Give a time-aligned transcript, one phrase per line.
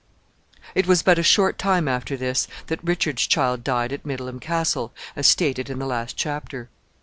[0.73, 4.91] ]It was but a short time after this that Richard's child died at Middleham Castle,
[5.15, 6.69] as stated in the last chapter.